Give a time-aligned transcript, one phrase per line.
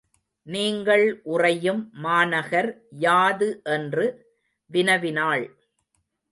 [0.47, 1.21] நீங்கள்
[1.23, 2.69] உறையும் மாநகர்
[2.99, 4.07] யாது என்று
[4.71, 5.45] வினவினாள்.